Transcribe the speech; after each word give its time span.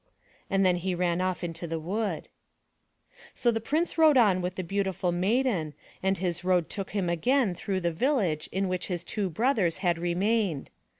''And 0.49 0.65
then 0.65 0.77
he 0.77 0.95
ran 0.95 1.21
off 1.21 1.43
into 1.43 1.67
the 1.67 1.79
wood. 1.79 2.27
So 3.35 3.51
the 3.51 3.61
Prince 3.61 3.99
rode 3.99 4.17
on 4.17 4.41
with 4.41 4.55
the 4.55 4.63
beautiful 4.63 5.11
maiden 5.11 5.75
and 6.01 6.17
his 6.17 6.43
road 6.43 6.71
299 6.71 6.73
MY 6.73 6.73
BOOK 6.73 6.73
HOUSE 6.73 6.75
took 6.75 6.89
him 6.95 7.09
again 7.47 7.55
through 7.55 7.79
the 7.81 7.91
village 7.95 8.49
in 8.51 8.67
which 8.67 8.87
his 8.87 9.03
two 9.03 9.29
brothers 9.29 9.77
had 9.85 9.99
remained. 9.99 10.71